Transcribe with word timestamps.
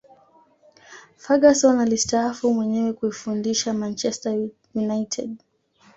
ferguson 1.23 1.79
alistaafu 1.79 2.53
mwenyewe 2.53 2.93
kuifundisha 2.93 3.73
manchester 3.73 4.49
united 4.75 5.37